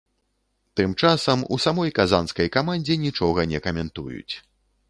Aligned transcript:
Тым 0.79 0.95
часам 1.01 1.43
у 1.53 1.59
самой 1.67 1.93
казанскай 1.99 2.51
камандзе 2.57 2.99
нічога 3.05 3.49
не 3.55 3.59
каментуюць. 3.67 4.33